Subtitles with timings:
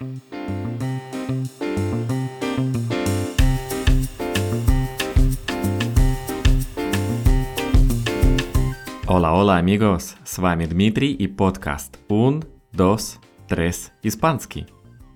[0.00, 0.08] Hola,
[9.34, 10.16] hola, amigos!
[10.24, 14.68] С вами Дмитрий и подкаст Un, Dos, Tres, Испанский.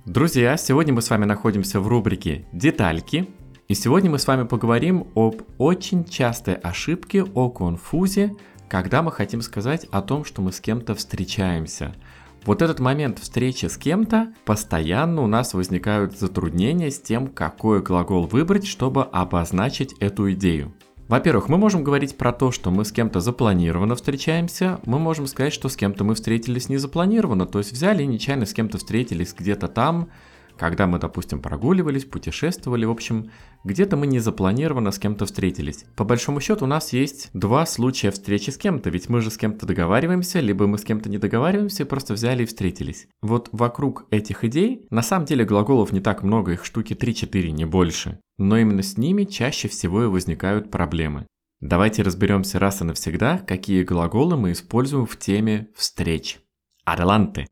[0.04, 3.30] Друзья, сегодня мы с вами находимся в рубрике «Детальки»,
[3.68, 8.34] и сегодня мы с вами поговорим об очень частой ошибке, о конфузе,
[8.68, 11.94] когда мы хотим сказать о том, что мы с кем-то встречаемся.
[12.44, 18.26] Вот этот момент встречи с кем-то, постоянно у нас возникают затруднения с тем, какой глагол
[18.26, 20.74] выбрать, чтобы обозначить эту идею.
[21.08, 25.54] Во-первых, мы можем говорить про то, что мы с кем-то запланированно встречаемся, мы можем сказать,
[25.54, 29.68] что с кем-то мы встретились незапланированно, то есть взяли и нечаянно с кем-то встретились где-то
[29.68, 30.10] там,
[30.58, 33.30] когда мы, допустим, прогуливались, путешествовали, в общем,
[33.64, 35.84] где-то мы незапланированно с кем-то встретились.
[35.96, 39.36] По большому счету у нас есть два случая встречи с кем-то, ведь мы же с
[39.36, 43.08] кем-то договариваемся, либо мы с кем-то не договариваемся, просто взяли и встретились.
[43.22, 47.64] Вот вокруг этих идей, на самом деле глаголов не так много, их штуки 3-4, не
[47.64, 48.20] больше.
[48.38, 51.26] Но именно с ними чаще всего и возникают проблемы.
[51.60, 56.40] Давайте разберемся раз и навсегда, какие глаголы мы используем в теме встреч.
[56.86, 57.46] Adelante!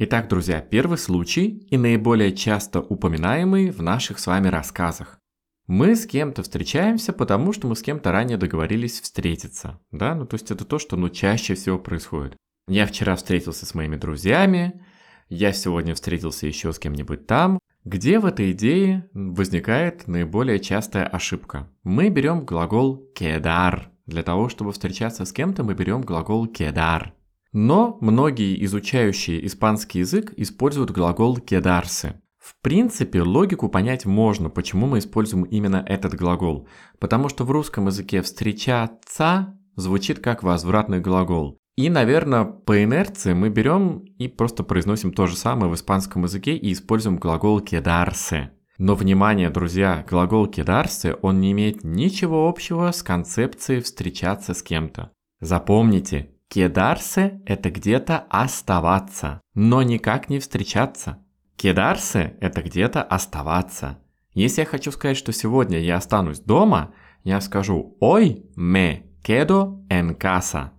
[0.00, 5.18] Итак, друзья, первый случай и наиболее часто упоминаемый в наших с вами рассказах.
[5.66, 9.80] Мы с кем-то встречаемся, потому что мы с кем-то ранее договорились встретиться.
[9.90, 12.36] Да, ну то есть это то, что ну, чаще всего происходит.
[12.68, 14.80] Я вчера встретился с моими друзьями,
[15.28, 17.58] я сегодня встретился еще с кем-нибудь там.
[17.84, 21.68] Где в этой идее возникает наиболее частая ошибка?
[21.82, 23.90] Мы берем глагол кедар.
[24.06, 27.14] Для того, чтобы встречаться с кем-то, мы берем глагол кедар.
[27.52, 32.14] Но многие изучающие испанский язык используют глагол «quedarse».
[32.38, 36.66] В принципе, логику понять можно, почему мы используем именно этот глагол.
[36.98, 41.58] Потому что в русском языке «встречаться» звучит как возвратный глагол.
[41.76, 46.56] И, наверное, по инерции мы берем и просто произносим то же самое в испанском языке
[46.56, 48.48] и используем глагол «quedarse».
[48.78, 55.12] Но внимание, друзья, глагол «quedarse» он не имеет ничего общего с концепцией «встречаться с кем-то».
[55.40, 61.18] Запомните, Кедарсе– это где-то оставаться, но никак не встречаться.
[61.56, 63.98] Кедарсе– это где-то оставаться.
[64.32, 70.16] Если я хочу сказать, что сегодня я останусь дома, я скажу «Ой, me quedo en
[70.16, 70.70] casa».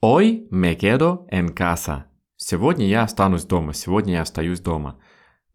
[0.00, 2.04] «Ой, me quedo en casa».
[2.36, 4.98] Сегодня я останусь дома, сегодня я остаюсь дома.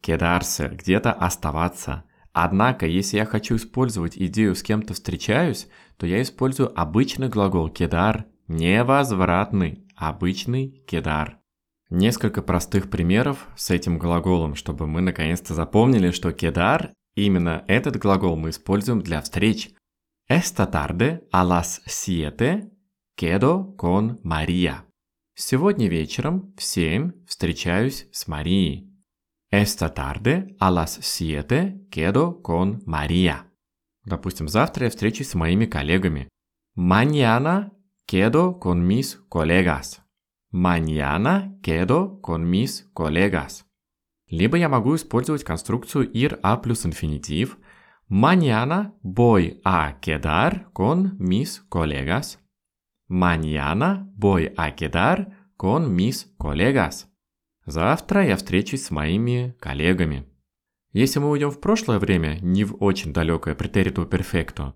[0.01, 2.03] Кедарсе– где-то оставаться.
[2.31, 8.27] Однако, если я хочу использовать идею «с кем-то встречаюсь», то я использую обычный глагол «кедар»
[8.47, 11.39] Невозвратный, обычный кедар.
[11.89, 18.37] Несколько простых примеров с этим глаголом, чтобы мы наконец-то запомнили, что кедар, именно этот глагол
[18.37, 19.71] мы используем для встреч.
[20.29, 22.69] Esta tarde a las siete
[23.17, 24.83] quedo con María.
[25.35, 28.91] Сегодня вечером в семь встречаюсь с Марией.
[29.51, 33.45] Esta tarde a las siete quedo con María.
[34.05, 36.29] Допустим, завтра я встречусь с моими коллегами.
[36.77, 37.71] Mañana
[38.09, 40.01] Quedo con mis colegas.
[40.49, 43.65] Mañana quedo con mis colegas.
[44.29, 47.57] Либо я могу использовать конструкцию ir a плюс инфинитив.
[48.07, 52.39] Mañana voy a quedar con mis colegas.
[53.09, 57.09] Mañana voy a quedar con mis colegas.
[57.65, 60.23] Завтра я встречусь с моими коллегами.
[60.93, 64.75] Если мы уйдем в прошлое время, не в очень далекое претериту перфекто,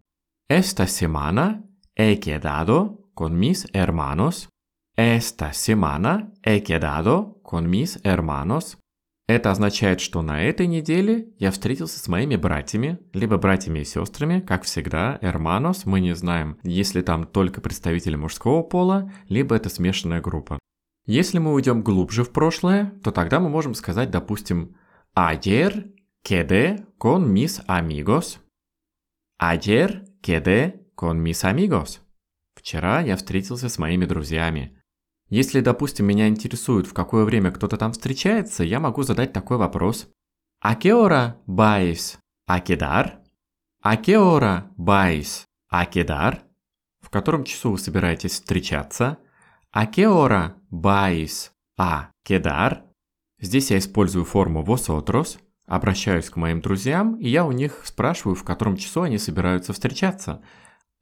[0.50, 1.64] esta semana
[1.98, 4.50] he quedado con mis hermanos.
[4.98, 8.80] Esta semana he quedado con mis hermanos.
[9.28, 14.40] Это означает, что на этой неделе я встретился с моими братьями, либо братьями и сестрами,
[14.40, 20.20] как всегда, hermanos, мы не знаем, если там только представители мужского пола, либо это смешанная
[20.20, 20.58] группа.
[21.06, 24.76] Если мы уйдем глубже в прошлое, то тогда мы можем сказать, допустим,
[25.16, 25.94] ayer
[26.24, 28.40] quedé con mis amigos.
[29.40, 32.01] Ayer quedé con mis amigos.
[32.56, 34.78] Вчера я встретился с моими друзьями.
[35.30, 40.10] Если, допустим, меня интересует, в какое время кто-то там встречается, я могу задать такой вопрос.
[40.64, 42.18] «А qué hora vais
[42.48, 43.20] a quedar?»
[43.84, 46.42] «А qué hora vais a quedar?»
[47.00, 49.18] В котором часу вы собираетесь встречаться?
[49.72, 52.82] «А vais a quedar?»
[53.40, 58.44] Здесь я использую форму vosotros, обращаюсь к моим друзьям, и я у них спрашиваю, в
[58.44, 60.44] котором часу они собираются встречаться–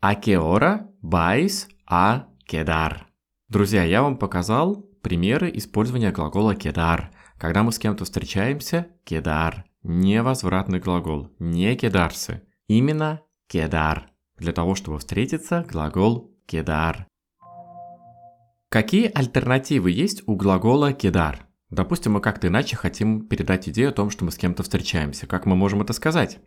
[0.02, 3.02] А hora vais a quedar?
[3.50, 7.10] Друзья, я вам показал примеры использования глагола quedar.
[7.38, 9.64] Когда мы с кем-то встречаемся, quedar.
[9.84, 12.40] Невозвратный глагол, не quedarse.
[12.70, 14.04] Именно quedar.
[14.38, 17.04] Для того, чтобы встретиться, глагол quedar.
[18.70, 21.40] Какие альтернативы есть у глагола quedar?
[21.72, 25.28] Допустим, мы как-то иначе хотим передать идею о том, что мы с кем-то встречаемся.
[25.28, 26.40] Как мы можем это сказать?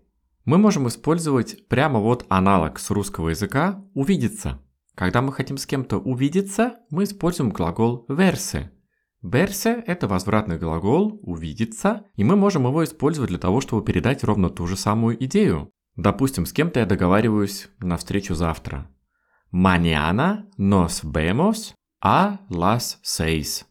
[0.44, 4.60] Мы можем использовать прямо вот аналог с русского языка «увидеться».
[4.96, 8.68] Когда мы хотим с кем-то увидеться, мы используем глагол verse.
[9.22, 14.50] Verse– это возвратный глагол «увидеться», и мы можем его использовать для того, чтобы передать ровно
[14.50, 15.70] ту же самую идею.
[15.94, 18.90] Допустим, с кем-то я договариваюсь на встречу завтра.
[19.52, 23.64] Mañana nos vemos a las seis.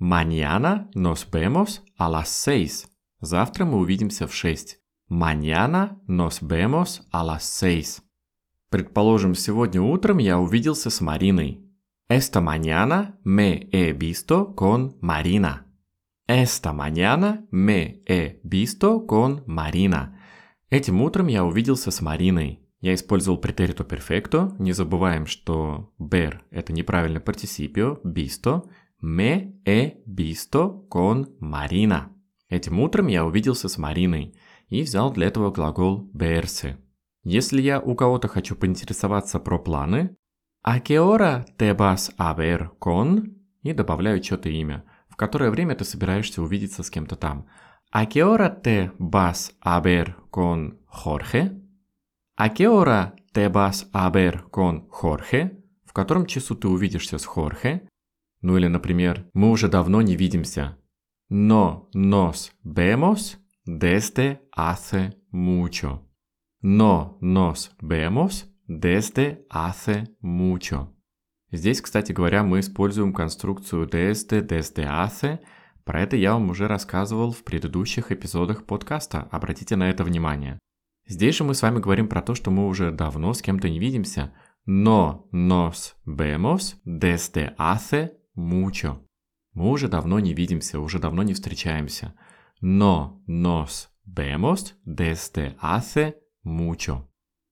[0.00, 2.86] Mañana nos vemos a las seis.
[3.20, 4.78] Завтра мы увидимся в 6.
[5.08, 8.02] Mañana nos vemos a las seis.
[8.68, 11.64] Предположим, сегодня утром я увиделся с Мариной.
[12.10, 15.66] Esta mañana me he visto con Marina.
[16.26, 20.14] Esta mañana me he visto con Marina.
[20.68, 22.60] Этим утром я увиделся с Мариной.
[22.82, 24.54] Я использовал претерито перфекто.
[24.58, 28.68] Не забываем, что ber– это неправильный партисипио, visto.
[29.02, 32.10] Me he visto con Marina.
[32.50, 34.34] Этим утром я увиделся с Мариной
[34.68, 36.76] и взял для этого глагол verse.
[37.24, 40.16] Если я у кого-то хочу поинтересоваться про планы,
[40.62, 45.74] «A qué hora te vas a ver con?» и добавляю что-то имя, в которое время
[45.74, 47.46] ты собираешься увидеться с кем-то там.
[47.90, 51.60] «A qué hora te vas a ver con Jorge?»
[52.36, 57.24] «A qué hora te vas a ver con Jorge?» В котором часу ты увидишься с
[57.24, 57.88] Хорхе?
[58.42, 60.76] Ну или, например, мы уже давно не видимся.
[61.30, 63.38] No nos vemos
[63.68, 66.00] desde hace mucho.
[66.62, 70.88] No nos vemos desde hace mucho.
[71.52, 75.40] Здесь, кстати говоря, мы используем конструкцию desde, desde hace.
[75.84, 79.28] Про это я вам уже рассказывал в предыдущих эпизодах подкаста.
[79.30, 80.58] Обратите на это внимание.
[81.06, 83.78] Здесь же мы с вами говорим про то, что мы уже давно с кем-то не
[83.78, 84.32] видимся.
[84.64, 88.98] Но nos vemos desde hace mucho.
[89.52, 92.14] Мы уже давно не видимся, уже давно не встречаемся.
[92.60, 97.04] Но nos vemos desde hace mucho.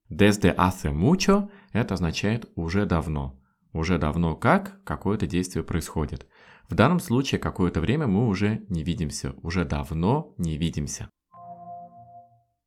[0.08, 3.40] Desde hace mucho– это означает «уже давно».
[3.72, 6.26] Уже давно как какое-то действие происходит.
[6.68, 11.10] В данном случае какое-то время мы уже не видимся, уже давно не видимся.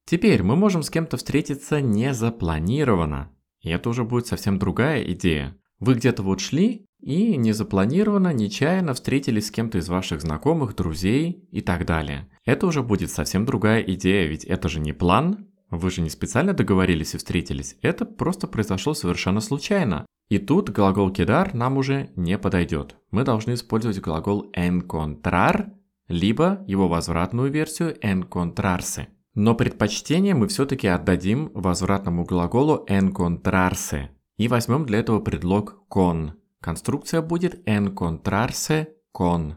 [0.06, 3.31] Теперь мы можем с кем-то встретиться незапланированно.
[3.62, 5.57] И это уже будет совсем другая идея.
[5.80, 11.62] Вы где-то вот шли и незапланированно, нечаянно встретились с кем-то из ваших знакомых, друзей и
[11.62, 12.30] так далее.
[12.46, 16.54] Это уже будет совсем другая идея, ведь это же не план, вы же не специально
[16.54, 20.06] договорились и встретились, это просто произошло совершенно случайно.
[20.30, 22.96] И тут глагол кидар нам уже не подойдет.
[23.12, 25.72] Мы должны использовать глагол encontrar,
[26.07, 29.07] либо его возвратную версию encontrarse.
[29.34, 36.34] Но предпочтение мы все-таки отдадим возвратному глаголу encontrarse и возьмем для этого предлог con.
[36.62, 39.56] Конструкция будет encontrarse con.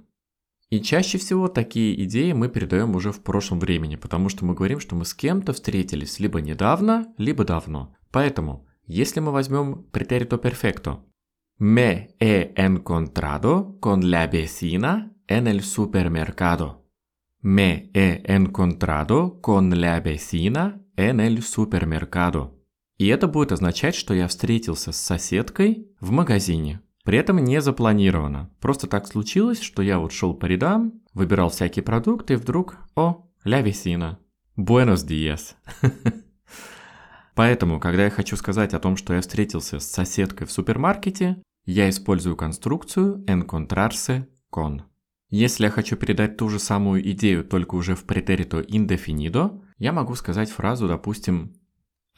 [0.70, 4.80] И чаще всего такие идеи мы передаем уже в прошлом времени, потому что мы говорим,
[4.80, 7.94] что мы с кем-то встретились либо недавно, либо давно.
[8.10, 11.04] Поэтому, если мы возьмем претерито перфекто,
[11.60, 16.86] me he encontrado con la vecina en el supermercado.
[17.42, 22.58] Me he encontrado con la vecina en el supermercado.
[22.98, 26.80] И это будет означать, что я встретился с соседкой в магазине.
[27.04, 28.50] При этом не запланировано.
[28.60, 33.28] Просто так случилось, что я вот шел по рядам, выбирал всякие продукты, и вдруг, о,
[33.44, 34.18] ля весина.
[34.56, 35.56] Буэнос диес.
[37.34, 41.88] Поэтому, когда я хочу сказать о том, что я встретился с соседкой в супермаркете, я
[41.88, 44.82] использую конструкцию encontrarse con.
[45.30, 50.14] Если я хочу передать ту же самую идею, только уже в претерито indefinido, я могу
[50.14, 51.54] сказать фразу, допустим,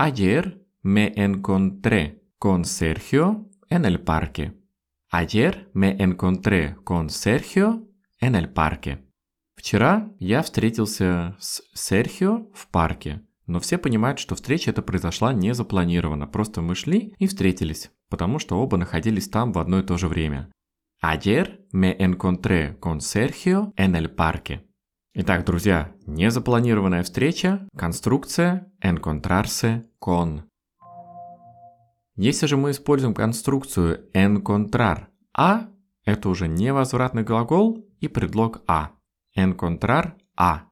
[0.01, 4.64] Ayer me encontré con Sergio en el parque.
[5.17, 7.87] Ayer me encontré con Sergio
[8.21, 8.99] en el parque.
[9.55, 13.23] Вчера я встретился с Серхио в парке.
[13.47, 16.27] Но все понимают, что встреча эта произошла не запланированно.
[16.27, 20.09] Просто мы шли и встретились, потому что оба находились там в одно и то же
[20.09, 20.51] время.
[21.01, 24.63] Ayer me encontré con Sergio en el parque.
[25.15, 30.43] Итак, друзья, незапланированная встреча, конструкция encontrarse con.
[32.17, 35.07] Если же мы используем конструкцию encontrar
[35.37, 35.69] a,
[36.05, 38.93] это уже невозвратный глагол и предлог a.
[39.37, 40.69] Encontrar a.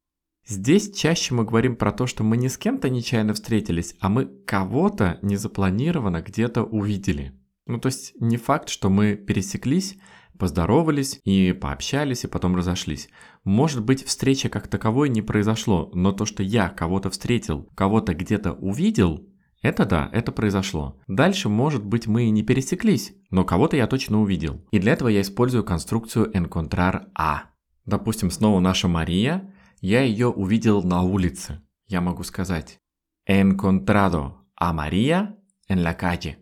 [0.46, 4.26] Здесь чаще мы говорим про то, что мы не с кем-то нечаянно встретились, а мы
[4.26, 7.32] кого-то незапланированно где-то увидели.
[7.66, 9.96] Ну то есть не факт, что мы пересеклись,
[10.38, 13.08] поздоровались и пообщались, и потом разошлись.
[13.44, 18.52] Может быть, встреча как таковой не произошло, но то, что я кого-то встретил, кого-то где-то
[18.52, 19.26] увидел,
[19.62, 21.00] это да, это произошло.
[21.06, 24.60] Дальше, может быть, мы и не пересеклись, но кого-то я точно увидел.
[24.72, 27.44] И для этого я использую конструкцию encontrar a.
[27.86, 31.60] Допустим, снова наша Мария, я ее увидел на улице.
[31.86, 32.78] Я могу сказать
[33.26, 35.36] encontrado a María
[35.68, 36.38] en la calle.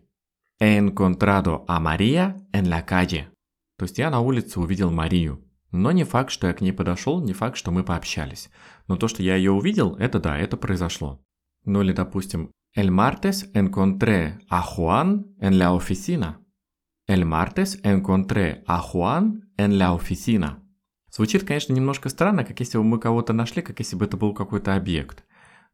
[0.59, 3.27] Encontrado a María en la calle.
[3.77, 5.43] То есть я на улице увидел Марию.
[5.71, 8.49] Но не факт, что я к ней подошел, не факт, что мы пообщались.
[8.87, 11.23] Но то, что я ее увидел, это да, это произошло.
[11.65, 16.39] Ну или, допустим, El martes encontré a Juan en la oficina.
[17.05, 20.63] El martes encontré a Juan en la oficina.
[21.11, 24.33] Звучит, конечно, немножко странно, как если бы мы кого-то нашли, как если бы это был
[24.33, 25.25] какой-то объект.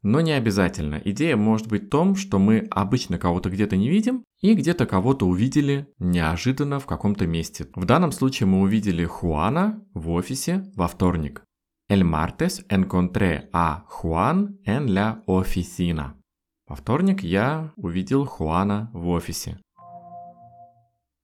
[0.01, 0.99] Но не обязательно.
[1.05, 5.27] Идея может быть в том, что мы обычно кого-то где-то не видим и где-то кого-то
[5.27, 7.67] увидели неожиданно в каком-то месте.
[7.75, 11.43] В данном случае мы увидели Хуана в офисе во вторник.
[11.91, 16.16] El martes encontré a Juan en la oficina.
[16.67, 19.57] Во вторник я увидел Хуана в офисе.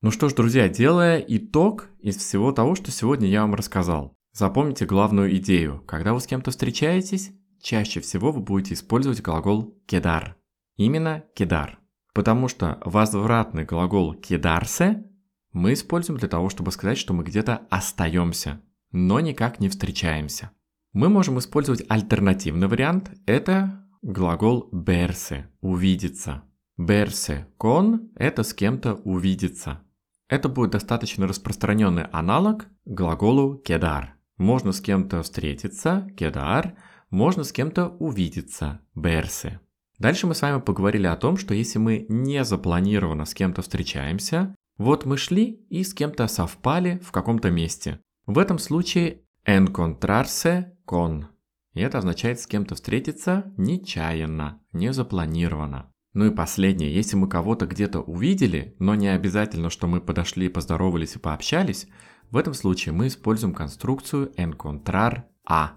[0.01, 4.15] Ну что ж, друзья, делая итог из всего того, что сегодня я вам рассказал.
[4.31, 5.83] Запомните главную идею.
[5.85, 7.31] Когда вы с кем-то встречаетесь,
[7.61, 10.37] чаще всего вы будете использовать глагол кедар.
[10.77, 11.77] Именно кедар.
[12.13, 15.03] Потому что возвратный глагол кедарсе
[15.51, 20.51] мы используем для того, чтобы сказать, что мы где-то остаемся, но никак не встречаемся.
[20.93, 23.11] Мы можем использовать альтернативный вариант.
[23.25, 26.43] Это глагол берсе– увидеться.
[26.77, 29.81] Берсе кон– это с кем-то увидеться.
[30.29, 34.15] Это будет достаточно распространенный аналог глаголу кедар.
[34.37, 36.75] Можно с кем-то встретиться, кедар–
[37.13, 39.59] можно с кем-то увидеться, берсы.
[39.99, 44.55] Дальше мы с вами поговорили о том, что если мы не запланированно с кем-то встречаемся,
[44.79, 47.99] вот мы шли и с кем-то совпали в каком-то месте.
[48.25, 51.25] В этом случае encontrarse con.
[51.73, 55.91] И это означает с кем-то встретиться нечаянно, не запланированно.
[56.13, 61.15] Ну и последнее, если мы кого-то где-то увидели, но не обязательно, что мы подошли, поздоровались
[61.15, 61.87] и пообщались,
[62.29, 65.73] в этом случае мы используем конструкцию encontrar a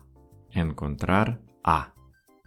[0.54, 1.88] encontrar a.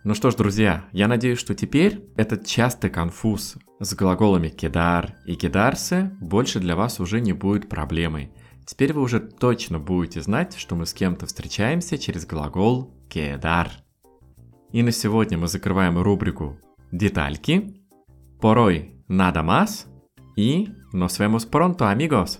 [0.03, 5.35] Ну что ж, друзья, я надеюсь, что теперь этот частый конфуз с глаголами кедар и
[5.35, 8.31] кедарсе больше для вас уже не будет проблемой.
[8.69, 13.71] Теперь вы уже точно будете знать, что мы с кем-то встречаемся через глагол кедар.
[14.71, 16.59] И на сегодня мы закрываем рубрику
[16.91, 17.81] «Детальки».
[18.39, 19.87] Порой nada más
[20.37, 22.37] и nos vemos pronto, amigos.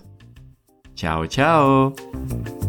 [0.94, 2.59] Чао-чао!